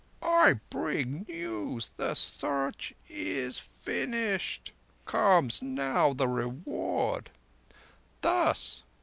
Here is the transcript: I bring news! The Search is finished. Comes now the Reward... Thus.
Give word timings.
I 0.23 0.53
bring 0.71 1.27
news! 1.29 1.91
The 1.95 2.15
Search 2.15 2.95
is 3.07 3.59
finished. 3.81 4.71
Comes 5.05 5.61
now 5.61 6.11
the 6.11 6.27
Reward... 6.27 7.29
Thus. 8.21 8.81